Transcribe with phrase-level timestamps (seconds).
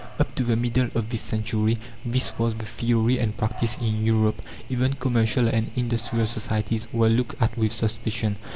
[0.17, 4.41] Up to the middle of this century this was the theory and practice in Europe.
[4.67, 8.35] Even commercial and industrial societies were looked at with suspicion.